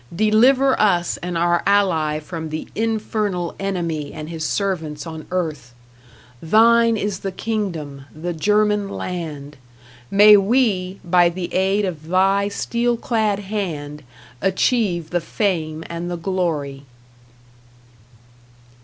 Deliver 0.15 0.79
us 0.81 1.17
and 1.17 1.37
our 1.37 1.61
ally 1.67 2.17
from 2.19 2.49
the 2.49 2.67
Infernal 2.73 3.53
Enemy 3.59 4.13
and 4.13 4.29
his 4.29 4.43
servants 4.43 5.05
on 5.05 5.27
earth. 5.29 5.75
Thine 6.41 6.97
is 6.97 7.19
the 7.19 7.31
kingdom, 7.31 8.05
the 8.11 8.33
German 8.33 8.89
land; 8.89 9.57
may 10.09 10.35
we, 10.37 10.99
by 11.03 11.29
the 11.29 11.53
aid 11.53 11.85
of 11.85 12.07
Thy 12.07 12.47
steel 12.47 12.97
clad 12.97 13.37
hand, 13.41 14.01
achieve 14.41 15.11
the 15.11 15.21
fame 15.21 15.83
and 15.87 16.09
the 16.09 16.17
glory. 16.17 16.83